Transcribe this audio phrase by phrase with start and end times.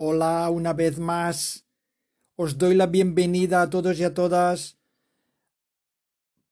[0.00, 1.66] Hola una vez más.
[2.36, 4.78] Os doy la bienvenida a todos y a todas.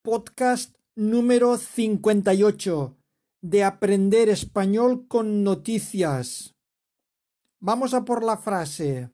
[0.02, 2.96] Podcast número 58
[3.42, 6.56] de Aprender Español con Noticias.
[7.60, 9.12] Vamos a por la frase.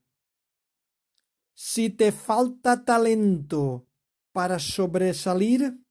[1.53, 3.87] Si te falta talento
[4.33, 5.85] para sobresalir,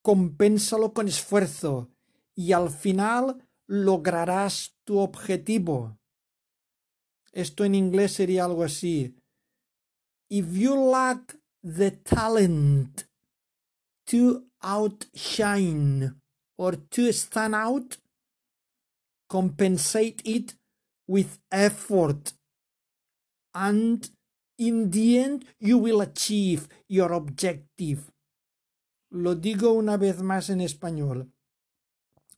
[0.00, 1.90] compénsalo con esfuerzo
[2.34, 5.98] y al final lograrás tu objetivo.
[7.32, 9.14] Esto en inglés sería algo así.
[10.28, 13.06] If you lack the talent
[14.06, 16.20] to outshine
[16.56, 17.98] or to stand out,
[19.28, 20.54] compensate it
[21.06, 22.34] with effort.
[23.54, 24.08] And
[24.58, 28.10] in the end, you will achieve your objective.
[29.10, 31.30] Lo digo una vez más en español.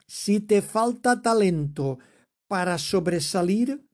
[0.07, 1.99] Si te falta talento
[2.49, 3.85] para sobresalir,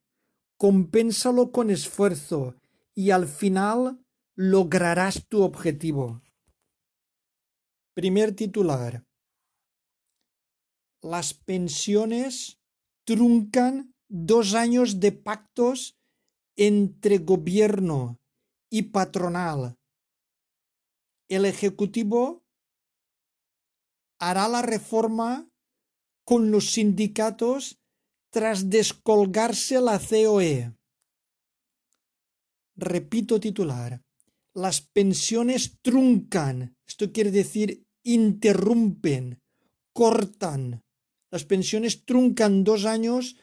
[0.61, 2.55] compénsalo con esfuerzo
[2.95, 6.21] y al final lograrás tu objetivo.
[7.95, 9.07] Primer titular.
[11.01, 12.61] Las pensiones
[13.07, 15.99] truncan dos años de pactos
[16.57, 18.21] entre gobierno
[18.69, 19.79] y patronal.
[21.31, 22.45] El Ejecutivo
[24.19, 25.49] hará la reforma
[26.27, 27.80] con los sindicatos
[28.31, 30.73] tras descolgarse la COE.
[32.77, 34.01] Repito titular.
[34.55, 36.75] Las pensiones truncan.
[36.87, 39.41] Esto quiere decir interrumpen,
[39.93, 40.83] cortan.
[41.31, 43.37] Las pensiones truncan dos años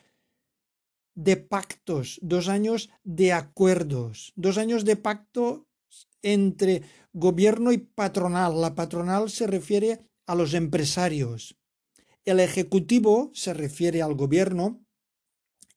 [1.15, 5.67] de pactos, dos años de acuerdos, dos años de pacto
[6.21, 8.59] entre gobierno y patronal.
[8.59, 11.56] La patronal se refiere a los empresarios.
[12.27, 14.85] El Ejecutivo se refiere al gobierno.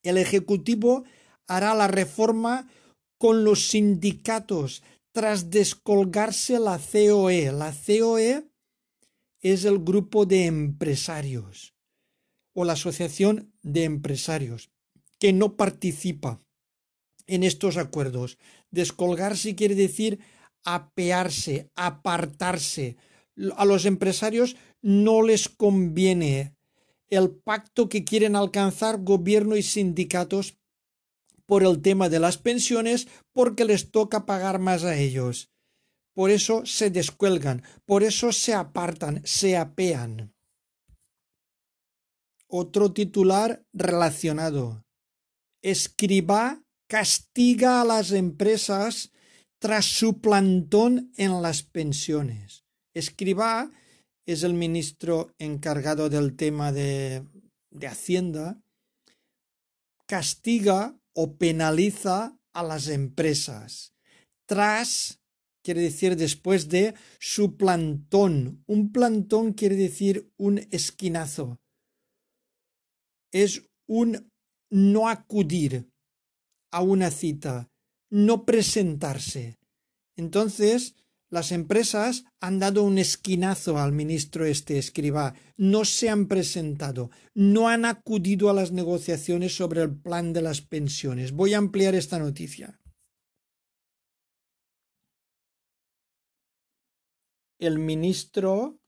[0.02, 1.04] El Ejecutivo
[1.46, 2.68] hará la reforma
[3.18, 7.52] con los sindicatos tras descolgarse la COE.
[7.52, 8.50] La COE
[9.40, 11.76] es el grupo de empresarios
[12.52, 14.72] o la asociación de empresarios
[15.20, 16.42] que no participa
[17.28, 18.38] en estos acuerdos.
[18.72, 20.18] Descolgarse quiere decir
[20.64, 22.96] apearse, apartarse.
[23.56, 26.56] A los empresarios no les conviene
[27.08, 30.58] el pacto que quieren alcanzar gobierno y sindicatos
[31.46, 35.50] por el tema de las pensiones porque les toca pagar más a ellos.
[36.14, 40.34] Por eso se descuelgan, por eso se apartan, se apean.
[42.46, 44.84] Otro titular relacionado.
[45.62, 49.12] Escriba castiga a las empresas
[49.58, 52.64] tras su plantón en las pensiones.
[52.94, 53.70] Escriba
[54.26, 57.24] es el ministro encargado del tema de,
[57.70, 58.62] de Hacienda,
[60.06, 63.94] castiga o penaliza a las empresas
[64.50, 65.20] tras
[65.62, 68.64] quiere decir después de su plantón.
[68.66, 71.60] Un plantón quiere decir un esquinazo.
[73.30, 74.28] Es un
[74.68, 75.88] no acudir
[76.72, 77.70] a una cita,
[78.10, 79.56] no presentarse.
[80.16, 80.96] Entonces,
[81.30, 87.68] las empresas han dado un esquinazo al ministro este escriba, no se han presentado, no
[87.68, 91.30] han acudido a las negociaciones sobre el plan de las pensiones.
[91.32, 92.80] Voy a ampliar esta noticia.
[97.58, 98.80] El ministro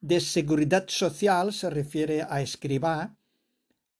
[0.00, 3.16] de Seguridad Social, se refiere a escriba,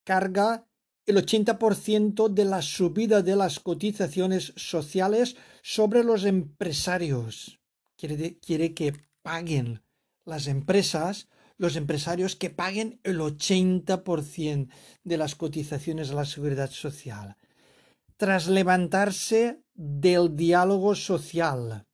[0.05, 0.67] carga
[1.05, 7.61] el 80% de la subida de las cotizaciones sociales sobre los empresarios
[8.41, 9.83] quiere, que paguen
[10.25, 14.69] las empresas, los empresarios que paguen el 80%
[15.05, 17.37] de las cotizaciones a la seguridad social.
[18.17, 21.87] Tras levantarse del diálogo social.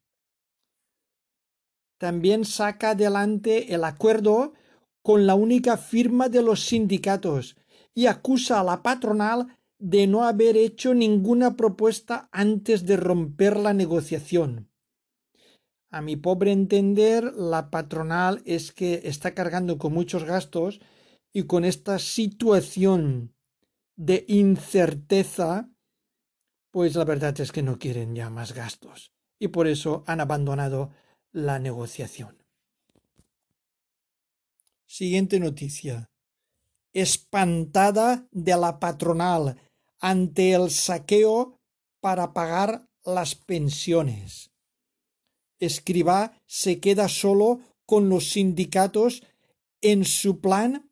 [1.99, 4.55] También saca adelante el acuerdo
[5.03, 7.57] con la única firma de los sindicatos
[7.95, 13.73] y acusa a la patronal de no haber hecho ninguna propuesta antes de romper la
[13.73, 14.70] negociación.
[15.91, 20.81] A mi pobre entender, la patronal es que está cargando con muchos gastos
[21.33, 23.35] y con esta situación
[23.97, 25.69] de incerteza,
[26.71, 30.91] pues la verdad es que no quieren ya más gastos y por eso han abandonado
[31.33, 32.41] la negociación.
[34.87, 36.11] Siguiente noticia.
[36.93, 39.61] Espantada de la patronal
[40.01, 41.61] ante el saqueo
[42.01, 44.51] para pagar las pensiones.
[45.61, 49.23] Escribá se queda solo con los sindicatos
[49.81, 50.91] en su plan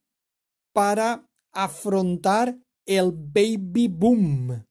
[0.72, 4.64] para afrontar el baby boom.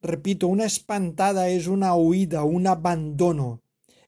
[0.00, 3.62] Repito, una espantada es una huida, un abandono.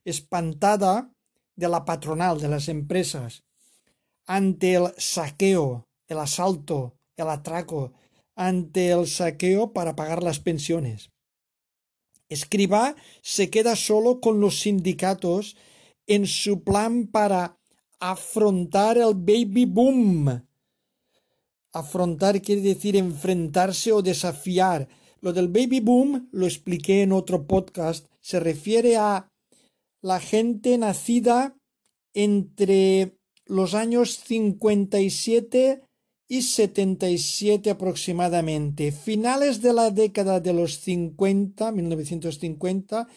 [0.04, 1.12] Espantada
[1.56, 3.44] de la patronal, de las empresas,
[4.26, 7.92] ante el saqueo, el asalto, el atraco,
[8.34, 11.10] ante el saqueo para pagar las pensiones.
[12.30, 15.56] Escriba se queda solo con los sindicatos
[16.06, 17.58] en su plan para
[17.98, 20.46] afrontar el baby boom.
[21.72, 24.88] Afrontar quiere decir enfrentarse o desafiar.
[25.20, 29.28] Lo del baby boom, lo expliqué en otro podcast, se refiere a
[30.00, 31.56] la gente nacida
[32.14, 35.82] entre los años 57
[36.30, 43.08] y 77 aproximadamente, finales de la década de los 50, 1950,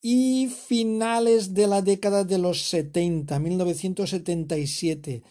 [0.00, 5.22] y finales de la década de los 70, 1977.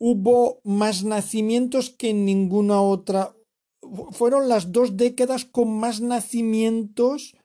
[0.00, 3.36] Hubo más nacimientos que en ninguna otra.
[4.10, 7.36] Fueron las dos décadas con más nacimientos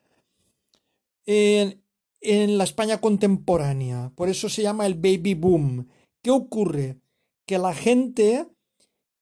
[1.27, 1.83] en,
[2.19, 4.11] en la España contemporánea.
[4.15, 5.87] Por eso se llama el baby boom.
[6.23, 6.99] ¿Qué ocurre?
[7.45, 8.47] Que la gente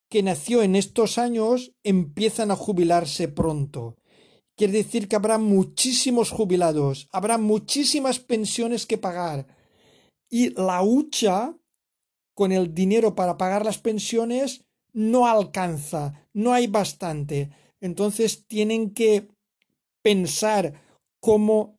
[0.10, 3.96] que nació en estos años empiezan a jubilarse pronto.
[4.58, 9.48] Quiere decir que habrá muchísimos jubilados, habrá muchísimas pensiones que pagar.
[10.30, 11.56] Y la hucha
[12.34, 17.52] con el dinero para pagar las pensiones no alcanza, no hay bastante.
[17.80, 19.30] Entonces tienen que
[20.02, 20.82] pensar
[21.20, 21.78] cómo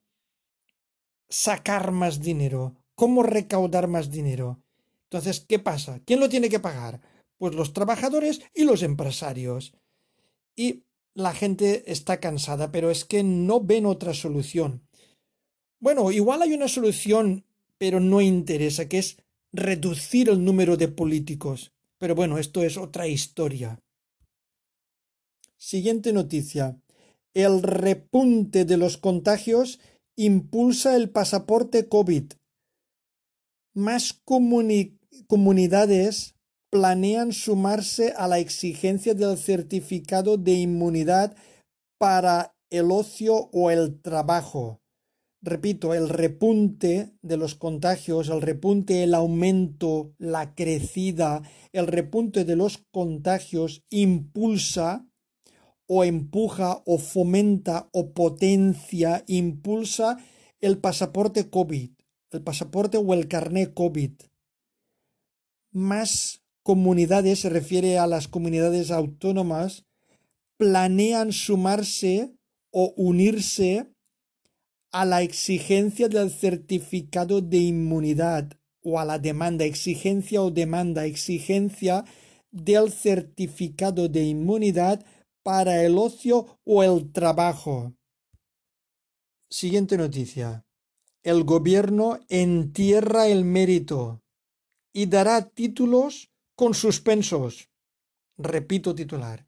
[1.28, 4.62] sacar más dinero, cómo recaudar más dinero.
[5.04, 6.00] Entonces, ¿qué pasa?
[6.04, 7.00] ¿Quién lo tiene que pagar?
[7.40, 9.72] Pues los trabajadores y los empresarios.
[10.54, 10.84] Y
[11.14, 14.86] la gente está cansada, pero es que no ven otra solución.
[15.78, 17.46] Bueno, igual hay una solución,
[17.78, 19.16] pero no interesa, que es
[19.52, 21.72] reducir el número de políticos.
[21.96, 23.80] Pero bueno, esto es otra historia.
[25.56, 26.78] Siguiente noticia.
[27.32, 29.80] El repunte de los contagios
[30.14, 32.32] impulsa el pasaporte COVID.
[33.72, 34.12] Más
[35.26, 36.34] comunidades
[36.70, 41.36] planean sumarse a la exigencia del certificado de inmunidad
[41.98, 44.80] para el ocio o el trabajo.
[45.42, 52.56] Repito, el repunte de los contagios, el repunte, el aumento, la crecida, el repunte de
[52.56, 55.06] los contagios impulsa
[55.88, 60.18] o empuja o fomenta o potencia, impulsa
[60.60, 61.90] el pasaporte COVID,
[62.32, 64.12] el pasaporte o el carné COVID.
[65.72, 69.84] Más comunidades, se refiere a las comunidades autónomas,
[70.56, 72.34] planean sumarse
[72.70, 73.90] o unirse
[74.92, 78.52] a la exigencia del certificado de inmunidad
[78.82, 82.04] o a la demanda, exigencia o demanda, exigencia
[82.50, 85.04] del certificado de inmunidad
[85.42, 87.94] para el ocio o el trabajo.
[89.48, 90.64] Siguiente noticia.
[91.22, 94.22] El gobierno entierra el mérito
[94.92, 96.29] y dará títulos
[96.60, 97.70] con suspensos.
[98.36, 99.46] Repito titular.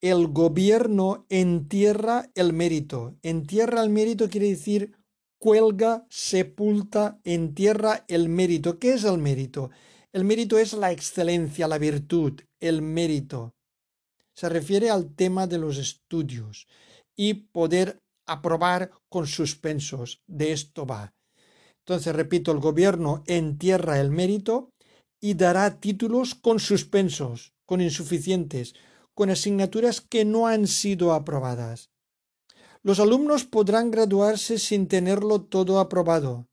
[0.00, 3.16] El gobierno entierra el mérito.
[3.22, 4.96] Entierra el mérito quiere decir
[5.40, 8.78] cuelga, sepulta, entierra el mérito.
[8.78, 9.72] ¿Qué es el mérito?
[10.12, 13.56] El mérito es la excelencia, la virtud, el mérito.
[14.32, 16.68] Se refiere al tema de los estudios
[17.16, 20.22] y poder aprobar con suspensos.
[20.28, 21.12] De esto va.
[21.80, 24.70] Entonces, repito, el gobierno entierra el mérito
[25.24, 28.74] y dará títulos con suspensos, con insuficientes,
[29.14, 31.88] con asignaturas que no han sido aprobadas.
[32.82, 36.46] Los alumnos podrán graduarse sin tenerlo todo aprobado.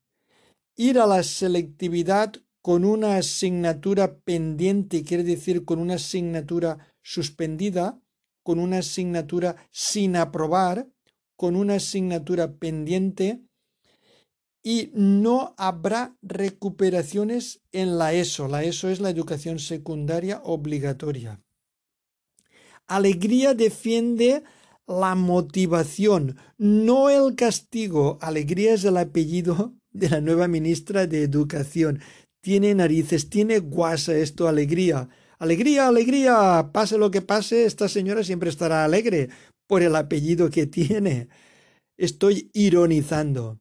[0.77, 7.99] Ir a la selectividad con una asignatura pendiente, quiere decir con una asignatura suspendida,
[8.41, 10.87] con una asignatura sin aprobar,
[11.35, 13.41] con una asignatura pendiente,
[14.63, 18.47] y no habrá recuperaciones en la ESO.
[18.47, 21.41] La ESO es la educación secundaria obligatoria.
[22.87, 24.43] Alegría defiende
[24.87, 28.19] la motivación, no el castigo.
[28.21, 32.01] Alegría es el apellido de la nueva ministra de Educación.
[32.41, 35.09] Tiene narices, tiene guasa esto, alegría.
[35.39, 36.71] Alegría, alegría.
[36.73, 39.29] Pase lo que pase, esta señora siempre estará alegre
[39.67, 41.29] por el apellido que tiene.
[41.97, 43.60] Estoy ironizando.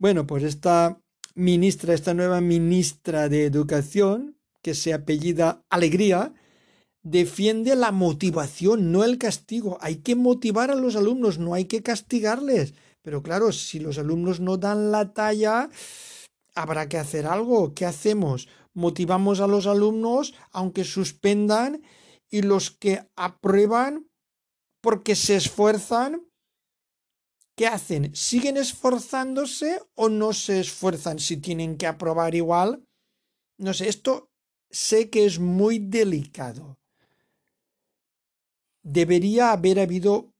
[0.00, 0.98] Bueno, pues esta
[1.34, 6.32] ministra, esta nueva ministra de Educación, que se apellida Alegría,
[7.02, 9.76] defiende la motivación, no el castigo.
[9.82, 12.72] Hay que motivar a los alumnos, no hay que castigarles.
[13.02, 15.68] Pero claro, si los alumnos no dan la talla,
[16.54, 17.74] habrá que hacer algo.
[17.74, 18.48] ¿Qué hacemos?
[18.72, 21.82] Motivamos a los alumnos, aunque suspendan,
[22.30, 24.08] y los que aprueban
[24.80, 26.22] porque se esfuerzan,
[27.60, 28.16] ¿qué hacen?
[28.16, 32.82] ¿Siguen esforzándose o no se esfuerzan si tienen que aprobar igual?
[33.58, 34.30] No sé, esto
[34.70, 36.78] sé que es muy delicado.
[38.82, 40.32] Debería haber habido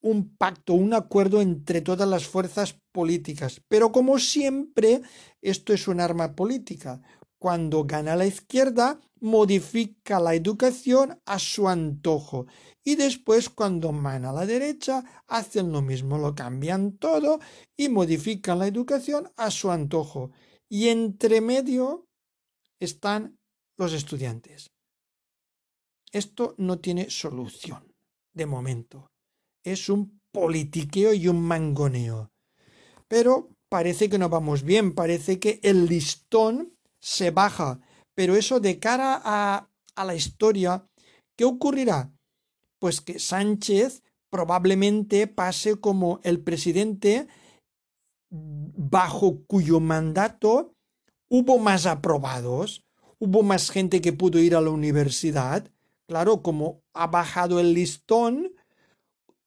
[0.00, 3.60] un pacto, un acuerdo entre todas las fuerzas políticas.
[3.68, 5.02] Pero como siempre,
[5.42, 7.02] esto es un arma política.
[7.38, 12.46] Cuando gana la izquierda, modifica la educación a su antojo.
[12.84, 17.38] Y después, cuando gana la derecha, hacen lo mismo, lo cambian todo
[17.76, 20.32] y modifican la educación a su antojo.
[20.68, 22.08] Y entre medio
[22.80, 23.38] están
[23.78, 24.70] los estudiantes.
[26.10, 27.94] Esto no tiene solución,
[28.34, 29.12] de momento.
[29.62, 32.32] Es un politiqueo y un mangoneo.
[33.06, 37.80] Pero parece que no vamos bien, parece que el listón se baja.
[38.22, 40.86] Pero eso de cara a, a la historia,
[41.36, 42.12] ¿qué ocurrirá?
[42.78, 47.26] Pues que Sánchez probablemente pase como el presidente
[48.30, 50.72] bajo cuyo mandato
[51.28, 52.84] hubo más aprobados,
[53.18, 55.68] hubo más gente que pudo ir a la universidad.
[56.06, 58.54] Claro, como ha bajado el listón,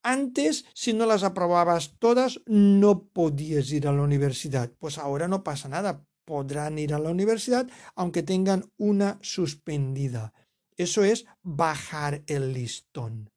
[0.02, 4.70] antes, si no las aprobabas todas, no podías ir a la universidad.
[4.78, 6.04] Pues ahora no pasa nada.
[6.26, 10.34] Podrán ir a la universidad aunque tengan una suspendida.
[10.76, 13.30] Eso es bajar el listón.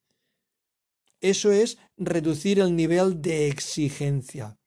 [1.22, 4.58] Eso es reducir el nivel de exigencia.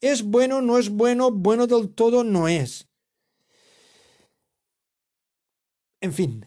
[0.00, 0.60] ¿Es bueno?
[0.60, 1.30] ¿No es bueno?
[1.32, 2.88] Bueno del todo no es.
[6.00, 6.46] En fin,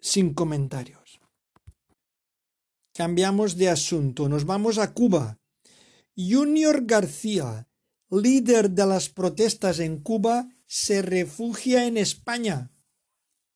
[0.00, 1.20] sin comentarios.
[2.94, 5.38] Cambiamos de asunto, nos vamos a Cuba.
[6.16, 7.67] Junior García,
[8.10, 12.72] líder de las protestas en Cuba, se refugia en España.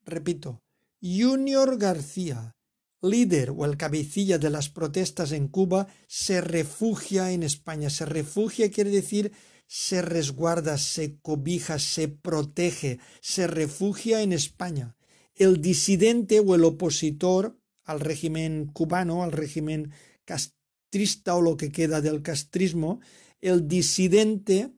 [0.05, 0.63] Repito,
[1.01, 2.57] Junior García,
[3.01, 7.91] líder o el cabecilla de las protestas en Cuba, se refugia en España.
[7.91, 9.33] Se refugia quiere decir
[9.75, 14.99] se resguarda, se cobija, se protege, se refugia en España.
[15.35, 19.93] El disidente o el opositor al régimen cubano, al régimen
[20.27, 23.01] castrista o lo que queda del castrismo,
[23.43, 24.73] el disidente,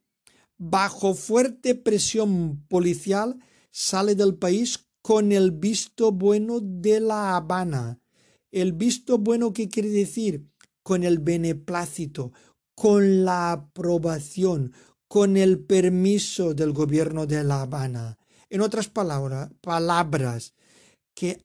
[0.58, 3.38] bajo fuerte presión policial,
[3.70, 8.00] sale del país con el visto bueno de La Habana.
[8.50, 10.48] El visto bueno, ¿qué quiere decir?
[10.82, 12.32] Con el beneplácito,
[12.74, 14.72] con la aprobación,
[15.08, 18.18] con el permiso del gobierno de La Habana.
[18.48, 20.54] En otras palabras, palabras
[21.14, 21.42] que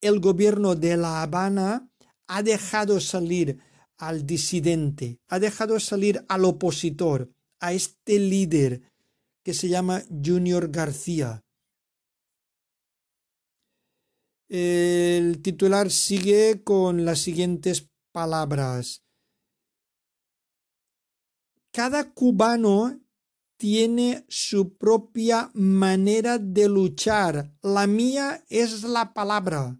[0.00, 1.90] el gobierno de La Habana
[2.28, 3.58] ha dejado salir
[3.98, 8.82] al disidente, ha dejado salir al opositor, a este líder
[9.42, 11.44] que se llama Junior García.
[14.48, 19.04] El titular sigue con las siguientes palabras.
[21.70, 23.00] Cada cubano
[23.58, 27.54] tiene su propia manera de luchar.
[27.60, 29.78] La mía es la palabra,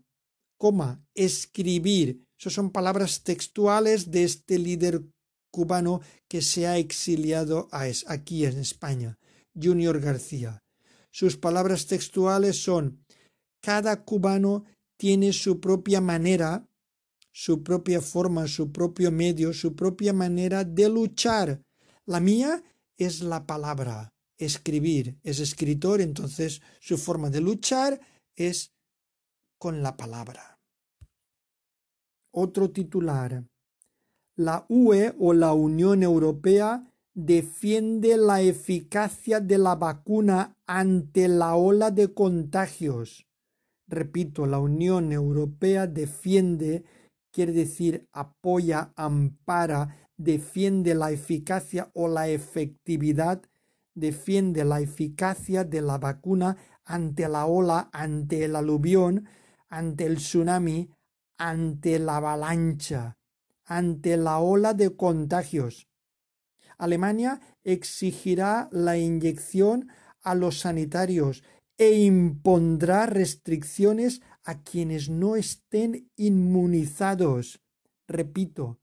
[0.59, 2.28] coma, escribir.
[2.39, 5.03] Esas son palabras textuales de este líder
[5.51, 9.19] cubano que se ha exiliado aquí en España,
[9.61, 10.63] Junior García.
[11.11, 13.05] Sus palabras textuales son
[13.61, 14.65] cada cubano
[14.97, 16.69] tiene su propia manera,
[17.33, 21.63] su propia forma, su propio medio, su propia manera de luchar.
[22.05, 22.63] La mía
[22.97, 25.19] es la palabra, escribir.
[25.23, 28.01] Es escritor, entonces su forma de luchar
[28.37, 28.73] es
[29.59, 30.58] con la palabra.
[32.41, 33.43] Otro titular.
[34.37, 41.91] La UE o la Unión Europea defiende la eficacia de la vacuna ante la ola
[41.91, 43.27] de contagios.
[43.89, 46.85] Repito, la Unión Europea defiende,
[47.33, 53.43] quiere decir apoya, ampara, defiende la eficacia o la efectividad,
[53.97, 59.27] defiende la eficacia de la vacuna ante la ola, ante el aluvión,
[59.69, 60.89] ante el tsunami,
[61.39, 63.17] ante la avalancha,
[63.65, 65.89] ante la ola de contagios.
[66.77, 69.89] Alemania exigirá la inyección
[70.23, 71.43] a los sanitarios
[71.77, 77.61] e impondrá restricciones a quienes no estén inmunizados.
[78.07, 78.81] Repito,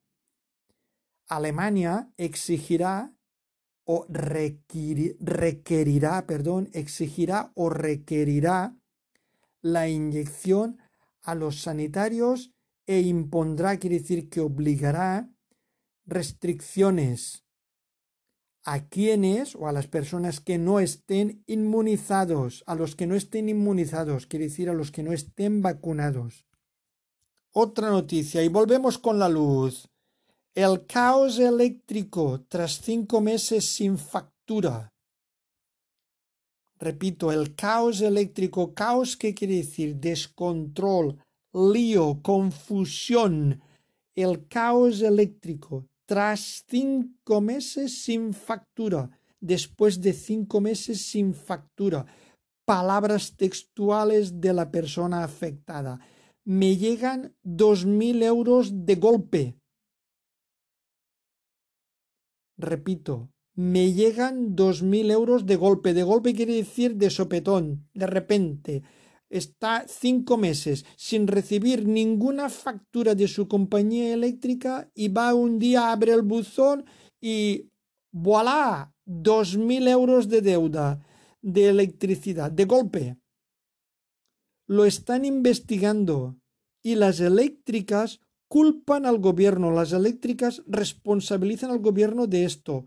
[1.27, 3.13] Alemania exigirá
[3.83, 5.15] o requerirá,
[6.25, 8.75] perdón, exigirá o requerirá
[9.62, 10.79] la inyección
[11.25, 12.53] a los sanitarios
[12.86, 15.29] e impondrá, quiere decir que obligará
[16.05, 17.44] restricciones
[18.63, 23.50] a quienes o a las personas que no estén inmunizados, a los que no estén
[23.50, 26.46] inmunizados, quiere decir a los que no estén vacunados.
[27.51, 29.88] Otra noticia y volvemos con la luz.
[30.53, 34.94] El caos eléctrico tras cinco meses sin factura.
[36.86, 38.75] Repito, el caos eléctrico.
[38.75, 39.96] Caos, ¿qué quiere decir?
[39.96, 41.18] Descontrol,
[41.51, 43.60] lío, confusión.
[44.15, 49.10] El caos eléctrico tras cinco meses sin factura.
[49.42, 52.06] Después de cinco meses sin factura.
[52.65, 56.00] Palabras textuales de la persona afectada.
[56.44, 59.56] Me llegan dos mil euros de golpe
[62.58, 65.93] Repito, me llegan dos mil euros de golpe.
[65.93, 68.83] De golpe quiere decir de sopetón, de repente.
[69.29, 75.91] Está cinco meses sin recibir ninguna factura de su compañía eléctrica y va un día,
[75.91, 76.85] abre el buzón
[77.19, 77.69] y
[78.12, 81.00] voilà, dos mil euros de deuda
[81.41, 83.17] de electricidad, de golpe.
[84.67, 86.38] Lo están investigando
[86.81, 92.85] y las eléctricas culpan al gobierno, las eléctricas responsabilizan al gobierno de esto,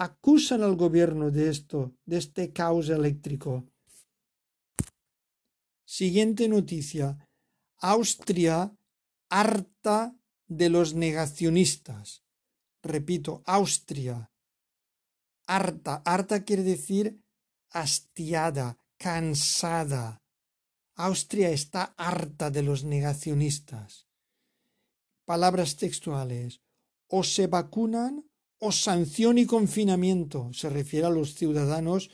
[0.00, 3.66] acusan al gobierno de esto, de este caos eléctrico.
[5.84, 7.28] Siguiente noticia.
[7.76, 8.74] Austria
[9.28, 10.16] harta
[10.46, 12.24] de los negacionistas.
[12.82, 14.32] Repito, Austria.
[15.46, 16.02] Harta.
[16.06, 17.22] Harta quiere decir
[17.68, 20.22] hastiada, cansada.
[20.94, 24.06] Austria está harta de los negacionistas.
[25.26, 26.62] Palabras textuales.
[27.06, 28.29] O se vacunan
[28.60, 30.50] o sanción y confinamiento.
[30.52, 32.10] Se refiere a los ciudadanos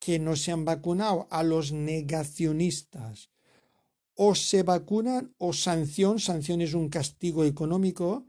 [0.00, 3.30] que no se han vacunado, a los negacionistas.
[4.16, 8.26] O se vacunan o sanción, sanción es un castigo económico,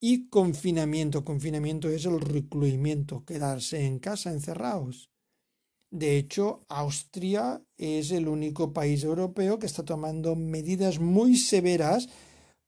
[0.00, 5.10] y confinamiento, confinamiento es el recluimiento, quedarse en casa encerrados.
[5.90, 12.08] De hecho, Austria es el único país europeo que está tomando medidas muy severas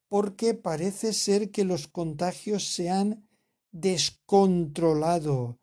[0.09, 3.28] porque parece ser que los contagios se han
[3.73, 5.59] descontrolado.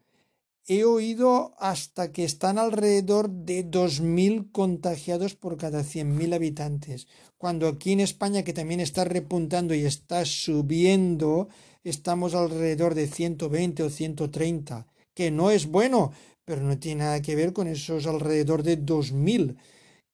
[0.67, 7.91] He oído hasta que están alrededor de 2.000 contagiados por cada 100.000 habitantes, cuando aquí
[7.91, 11.49] en España, que también está repuntando y está subiendo,
[11.83, 16.13] estamos alrededor de 120 o 130, que no es bueno,
[16.45, 19.57] pero no tiene nada que ver con esos alrededor de 2.000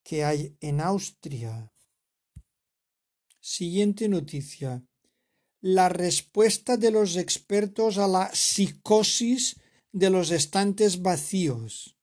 [0.04, 1.72] que hay en Austria.
[3.40, 4.84] Siguiente noticia.
[5.64, 9.58] La respuesta de los expertos a la psicosis
[9.92, 11.96] de los estantes vacíos.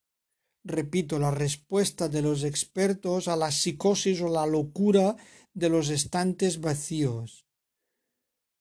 [0.63, 5.17] Repito, la respuesta de los expertos a la psicosis o la locura
[5.53, 7.45] de los estantes vacíos.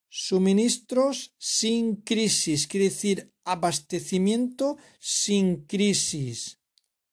[0.08, 6.58] Suministros sin crisis, quiere decir abastecimiento sin crisis.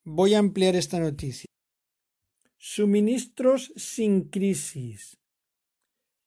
[0.02, 1.46] Voy a ampliar esta noticia.
[2.58, 5.18] Suministros sin crisis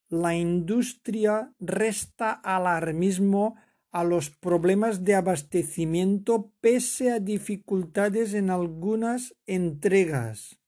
[0.09, 3.55] la industria resta alarmismo
[3.91, 10.59] a los problemas de abastecimiento pese a dificultades en algunas entregas.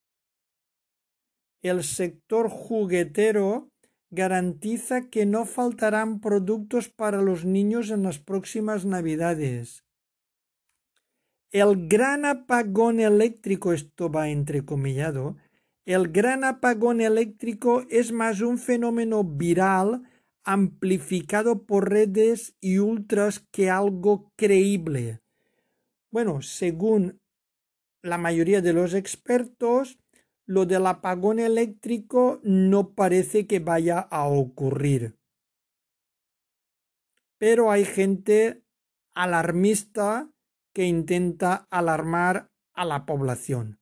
[1.62, 3.70] El sector juguetero
[4.10, 9.86] garantiza que no faltarán productos para los niños en las próximas navidades.
[11.52, 15.38] El gran apagón eléctrico, esto va entrecomillado,
[15.86, 20.04] el gran apagón eléctrico es más un fenómeno viral
[20.44, 25.22] amplificado por redes y ultras que algo creíble.
[26.12, 27.20] Bueno, según
[28.04, 30.00] la mayoría de los expertos,
[30.46, 35.17] lo del apagón eléctrico no parece que vaya a ocurrir.
[37.38, 38.63] Pero hay gente
[39.15, 40.32] alarmista
[40.74, 43.81] que intenta alarmar a la población.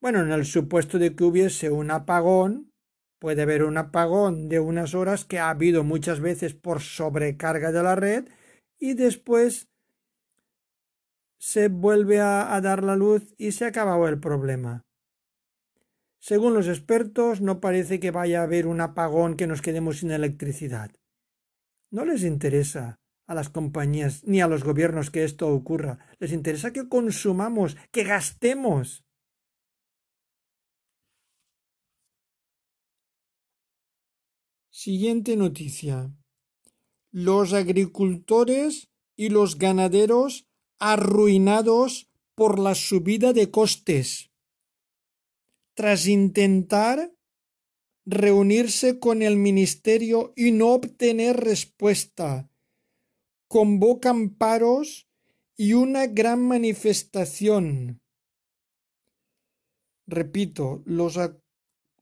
[0.00, 2.72] Bueno, en el supuesto de que hubiese un apagón,
[3.18, 7.82] puede haber un apagón de unas horas que ha habido muchas veces por sobrecarga de
[7.82, 8.28] la red
[8.78, 9.68] y después
[11.38, 14.86] se vuelve a, dar la luz y se ha acabado el problema.
[16.18, 20.10] Según los expertos, no parece que vaya a haber un apagón que nos quedemos sin
[20.10, 20.90] electricidad.
[21.90, 25.98] No les interesa a las compañías ni a los gobiernos que esto ocurra.
[26.18, 29.04] Les interesa que consumamos, que gastemos.
[34.82, 36.10] Siguiente noticia.
[37.10, 44.30] Los agricultores y los ganaderos arruinados por la subida de costes.
[45.74, 47.12] Tras intentar
[48.06, 52.48] reunirse con el ministerio y no obtener respuesta,
[53.48, 55.10] convocan paros
[55.58, 58.00] y una gran manifestación.
[60.06, 61.18] Repito, los,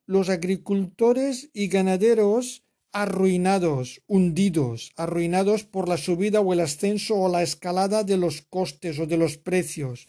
[0.07, 7.43] los agricultores y ganaderos arruinados, hundidos, arruinados por la subida o el ascenso o la
[7.43, 10.07] escalada de los costes o de los precios.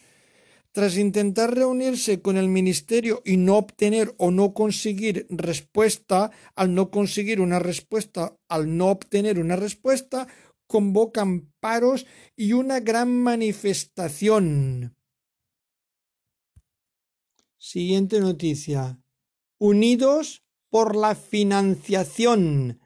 [0.72, 6.90] Tras intentar reunirse con el ministerio y no obtener o no conseguir respuesta, al no
[6.90, 10.28] conseguir una respuesta, al no obtener una respuesta,
[10.68, 14.94] convocan paros y una gran manifestación.
[17.58, 19.00] Siguiente noticia.
[19.58, 22.80] Unidos por la financiación.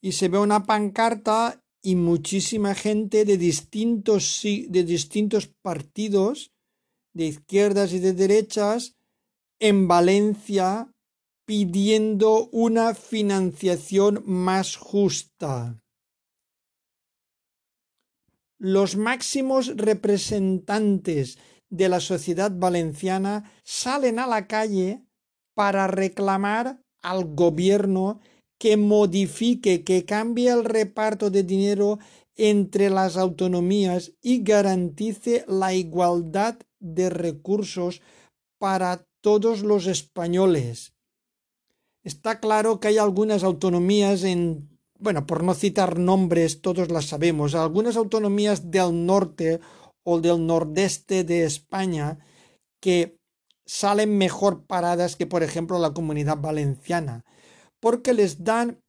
[0.00, 6.52] Y se ve una pancarta y muchísima gente de distintos, de distintos partidos,
[7.12, 8.96] de izquierdas y de derechas,
[9.58, 10.90] en Valencia
[11.46, 15.80] pidiendo una financiación más justa.
[18.58, 21.38] Los máximos representantes
[21.70, 25.06] de la sociedad valenciana salen a la calle
[25.54, 28.20] para reclamar al gobierno
[28.58, 31.98] que modifique, que cambie el reparto de dinero
[32.36, 38.02] entre las autonomías y garantice la igualdad de recursos
[38.58, 40.94] para todos los españoles.
[42.04, 47.54] Está claro que hay algunas autonomías en, bueno, por no citar nombres, todos las sabemos,
[47.54, 49.60] algunas autonomías del norte
[50.04, 52.18] o del nordeste de España
[52.80, 53.18] que
[53.66, 57.24] salen mejor paradas que, por ejemplo, la comunidad valenciana,
[57.80, 58.82] porque les dan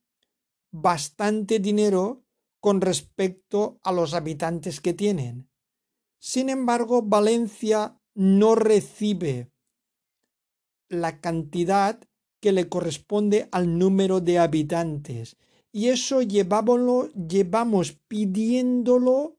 [0.72, 2.24] bastante dinero
[2.60, 5.50] con respecto a los habitantes que tienen.
[6.20, 9.52] Sin embargo, Valencia no recibe
[10.90, 12.00] la cantidad
[12.40, 15.38] que le corresponde al número de habitantes.
[15.72, 19.38] Y eso llevámoslo, llevamos pidiéndolo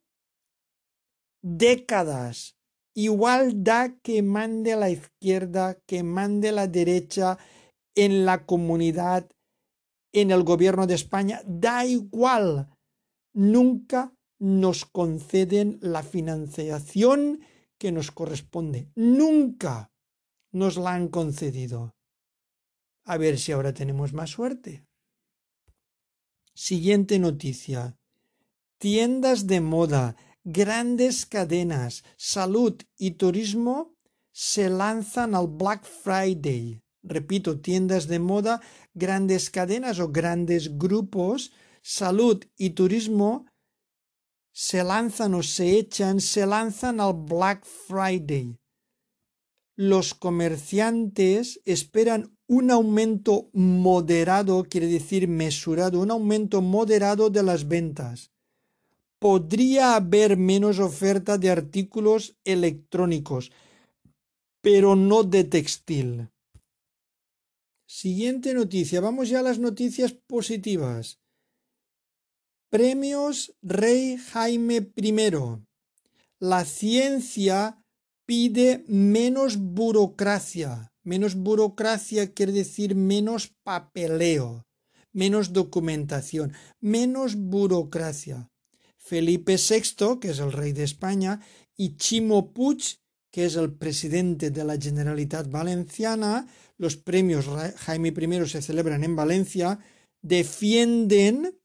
[1.42, 2.57] décadas
[2.98, 7.38] igualdad que mande la izquierda, que mande la derecha
[7.94, 9.30] en la comunidad,
[10.12, 12.68] en el gobierno de España, da igual.
[13.32, 17.40] Nunca nos conceden la financiación
[17.78, 18.90] que nos corresponde.
[18.96, 19.92] Nunca
[20.52, 21.94] nos la han concedido.
[23.04, 24.84] A ver si ahora tenemos más suerte.
[26.52, 27.96] Siguiente noticia.
[28.78, 33.96] Tiendas de moda grandes cadenas, salud y turismo
[34.32, 36.82] se lanzan al Black Friday.
[37.02, 38.60] Repito, tiendas de moda,
[38.94, 43.46] grandes cadenas o grandes grupos, salud y turismo
[44.52, 48.58] se lanzan o se echan, se lanzan al Black Friday.
[49.76, 58.32] Los comerciantes esperan un aumento moderado, quiere decir mesurado, un aumento moderado de las ventas
[59.18, 63.50] podría haber menos oferta de artículos electrónicos,
[64.60, 66.30] pero no de textil.
[67.86, 69.00] Siguiente noticia.
[69.00, 71.20] Vamos ya a las noticias positivas.
[72.70, 75.12] Premios Rey Jaime I.
[76.38, 77.82] La ciencia
[78.26, 80.92] pide menos burocracia.
[81.02, 84.66] Menos burocracia quiere decir menos papeleo,
[85.14, 88.50] menos documentación, menos burocracia.
[89.08, 91.40] Felipe VI, que es el rey de España,
[91.76, 92.98] y Chimo Puig,
[93.32, 99.16] que es el presidente de la Generalitat Valenciana, los premios Jaime I se celebran en
[99.16, 99.78] Valencia,
[100.22, 101.58] defienden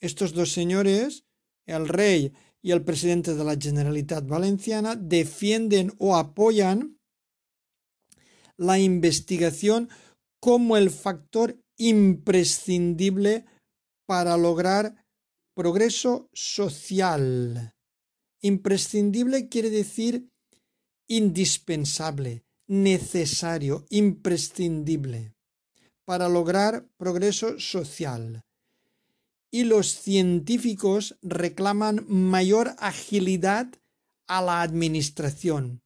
[0.00, 1.24] estos dos señores,
[1.66, 6.98] el rey y el presidente de la Generalitat Valenciana, defienden o apoyan
[8.56, 9.90] la investigación
[10.40, 13.44] como el factor imprescindible
[14.06, 15.03] para lograr
[15.56, 17.76] Progreso social.
[18.40, 20.28] Imprescindible quiere decir
[21.06, 25.36] indispensable, necesario, imprescindible,
[26.04, 28.42] para lograr progreso social.
[29.52, 33.68] Y los científicos reclaman mayor agilidad
[34.26, 35.82] a la administración.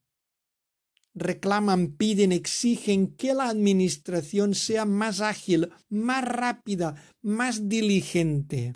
[1.13, 8.73] Reclaman, piden, exigen que la administración sea más ágil, más rápida, más diligente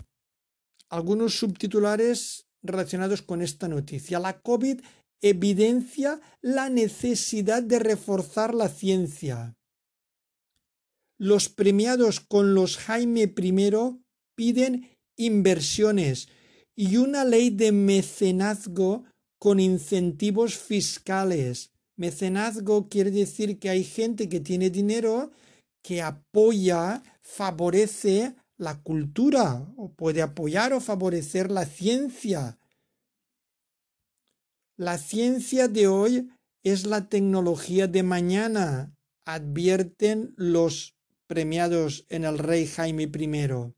[0.93, 4.19] algunos subtitulares relacionados con esta noticia.
[4.19, 4.79] La COVID
[5.21, 9.55] evidencia la necesidad de reforzar la ciencia.
[11.17, 13.53] Los premiados con los Jaime I
[14.35, 16.27] piden inversiones
[16.75, 19.05] y una ley de mecenazgo
[19.39, 21.71] con incentivos fiscales.
[21.97, 25.31] Mecenazgo quiere decir que hay gente que tiene dinero
[25.83, 32.57] que apoya, favorece la cultura o puede apoyar o favorecer la ciencia.
[34.77, 36.31] La ciencia de hoy
[36.63, 38.95] es la tecnología de mañana,
[39.25, 40.95] advierten los
[41.27, 43.73] premiados en el rey Jaime I.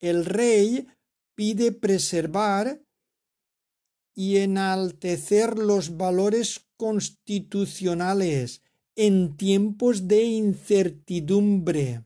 [0.00, 0.86] El rey
[1.34, 2.80] pide preservar
[4.14, 8.62] y enaltecer los valores constitucionales
[8.94, 12.04] en tiempos de incertidumbre.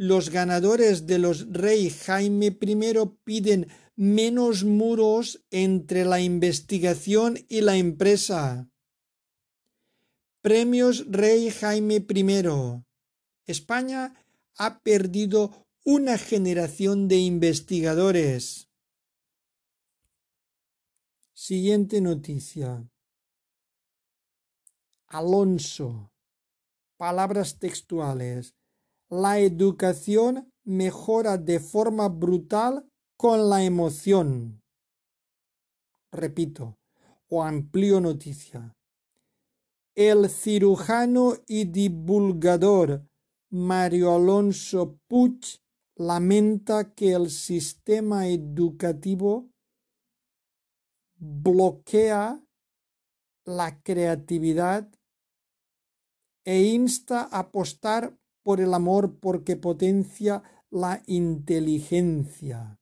[0.00, 7.76] Los ganadores de los rey Jaime I piden menos muros entre la investigación y la
[7.76, 8.70] empresa.
[10.40, 12.84] Premios Rey Jaime I.
[13.46, 14.14] España
[14.56, 18.70] ha perdido una generación de investigadores.
[21.34, 22.88] Siguiente noticia.
[25.08, 26.12] Alonso.
[26.96, 28.57] Palabras textuales.
[29.10, 34.62] La educación mejora de forma brutal con la emoción.
[36.12, 36.76] Repito,
[37.28, 38.76] o amplio noticia.
[39.94, 43.08] El cirujano y divulgador
[43.50, 45.40] Mario Alonso Puig
[45.96, 49.48] lamenta que el sistema educativo
[51.16, 52.44] bloquea
[53.44, 54.86] la creatividad
[56.44, 58.16] e insta a apostar
[58.48, 62.80] por el amor porque potencia la inteligencia.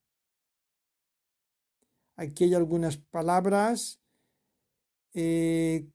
[2.14, 4.00] Aquí hay algunas palabras
[5.12, 5.88] eh,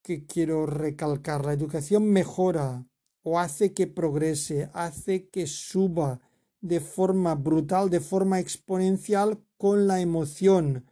[0.00, 1.44] que quiero recalcar.
[1.44, 2.86] La educación mejora
[3.24, 6.20] o hace que progrese, hace que suba
[6.60, 10.88] de forma brutal, de forma exponencial con la emoción.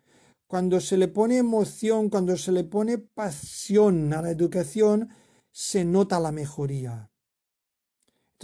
[0.48, 5.10] Cuando se le pone emoción, cuando se le pone pasión a la educación,
[5.52, 7.13] se nota la mejoría.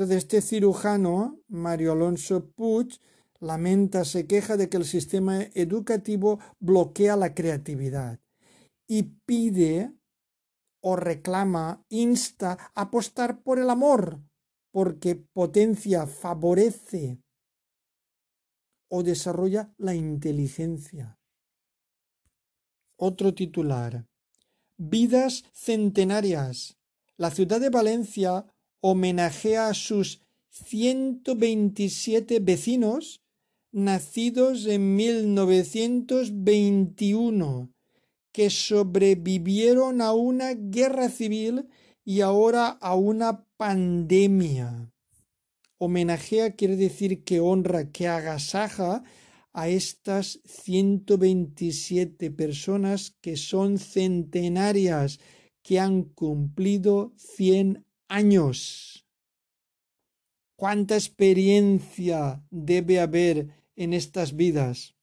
[0.00, 2.98] Entonces este cirujano, Mario Alonso Puig,
[3.38, 8.18] lamenta, se queja de que el sistema educativo bloquea la creatividad
[8.88, 9.92] y pide
[10.82, 14.22] o reclama, insta a apostar por el amor,
[14.70, 17.20] porque potencia, favorece
[18.88, 21.18] o desarrolla la inteligencia.
[22.96, 24.06] Otro titular.
[24.78, 26.78] Vidas centenarias.
[27.18, 28.46] La ciudad de Valencia
[28.80, 33.22] homenajea a sus 127 vecinos
[33.72, 37.72] nacidos en 1921
[38.32, 41.68] que sobrevivieron a una guerra civil
[42.04, 44.92] y ahora a una pandemia.
[45.78, 49.02] Homenajea quiere decir que honra, que agasaja
[49.52, 55.18] a estas 127 personas que son centenarias,
[55.62, 59.06] que han cumplido 100 años.
[60.56, 64.94] ¿Cuánta experiencia debe haber en estas vidas?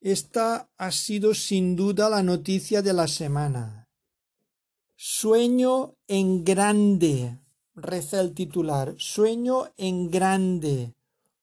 [0.00, 3.88] Esta ha sido sin duda la noticia de la semana.
[4.96, 7.38] Sueño en grande,
[7.74, 8.94] reza el titular.
[8.96, 10.94] Sueño en grande.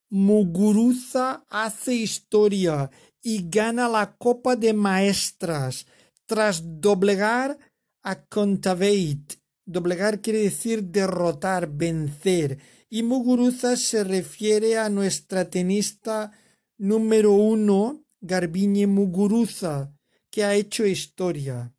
[0.09, 2.89] Muguruza hace historia
[3.21, 5.85] y gana la Copa de Maestras
[6.25, 7.57] tras doblegar
[8.01, 9.44] a Contaveit.
[9.65, 12.59] Doblegar quiere decir derrotar, vencer.
[12.89, 16.31] Y Muguruza se refiere a nuestra tenista
[16.77, 19.93] número uno Garbiñe Muguruza,
[20.29, 21.73] que ha hecho historia.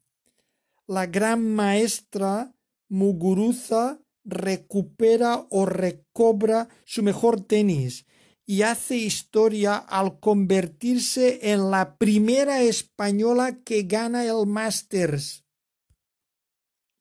[0.86, 2.54] La gran maestra
[2.88, 8.06] Muguruza recupera o recobra su mejor tenis
[8.44, 15.45] y hace historia al convertirse en la primera española que gana el Masters.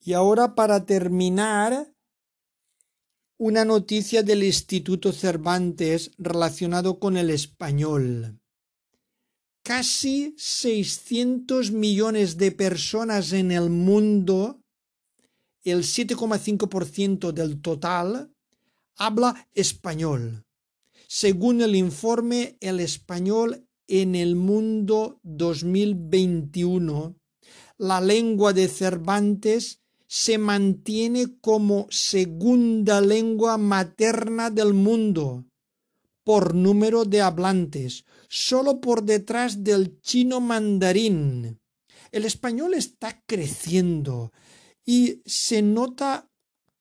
[0.05, 1.91] Y ahora para terminar,
[3.37, 8.39] una noticia del Instituto Cervantes relacionado con el español
[9.65, 14.61] casi 600 millones de personas en el mundo,
[15.63, 18.31] el 7,5% del total,
[18.95, 20.45] habla español.
[21.07, 27.15] Según el informe El español en el mundo 2021,
[27.79, 29.81] la lengua de Cervantes
[30.15, 35.43] se mantiene como segunda lengua materna del mundo
[36.23, 41.59] por número de hablantes, solo por detrás del chino mandarín.
[42.13, 44.31] El español está creciendo
[44.85, 46.29] y se nota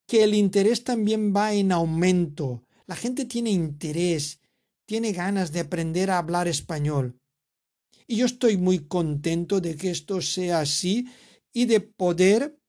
[0.06, 2.62] que el interés también va en aumento.
[2.86, 4.38] La gente tiene interés,
[4.86, 7.18] tiene ganas de aprender a hablar español.
[8.06, 11.08] Y yo estoy muy contento de que esto sea así
[11.52, 12.60] y de poder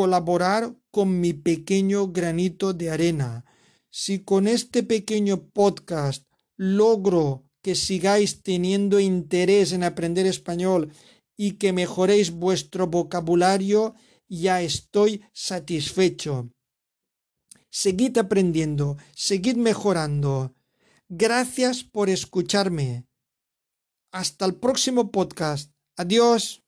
[0.00, 3.44] colaborar con mi pequeño granito de arena.
[3.90, 6.24] Si con este pequeño podcast
[6.56, 10.90] logro que sigáis teniendo interés en aprender español
[11.36, 13.94] y que mejoréis vuestro vocabulario,
[14.26, 16.48] ya estoy satisfecho.
[17.68, 20.54] seguid aprendiendo, seguid mejorando.
[21.10, 23.06] Gracias por escucharme.
[24.12, 25.74] Hasta el próximo podcast.
[25.98, 26.62] Adiós.